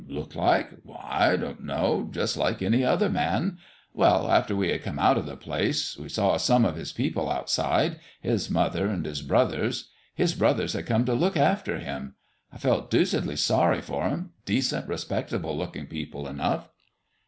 "Look 0.09 0.33
like? 0.33 0.69
Oh, 0.89 0.99
I 0.99 1.35
don't 1.35 1.63
know; 1.63 2.09
just 2.11 2.35
like 2.35 2.63
any 2.63 2.83
other 2.83 3.07
man. 3.07 3.59
Well, 3.93 4.31
after 4.31 4.55
we 4.55 4.71
had 4.71 4.81
come 4.81 4.97
out 4.97 5.15
of 5.15 5.27
the 5.27 5.35
place, 5.37 5.95
we 5.95 6.09
saw 6.09 6.37
some 6.37 6.65
of 6.65 6.75
His 6.75 6.91
people 6.91 7.29
outside 7.29 7.99
His 8.19 8.49
mother 8.49 8.87
and 8.87 9.05
His 9.05 9.21
brothers. 9.21 9.91
His 10.15 10.33
brothers 10.33 10.73
had 10.73 10.87
come 10.87 11.05
to 11.05 11.13
look 11.13 11.37
after 11.37 11.77
Him. 11.77 12.15
I 12.51 12.57
felt 12.57 12.89
deucedly 12.89 13.35
sorry 13.37 13.81
for 13.81 14.05
'em 14.05 14.31
decent, 14.43 14.87
respectable 14.87 15.55
looking 15.55 15.85
people 15.85 16.27
enough." 16.27 16.67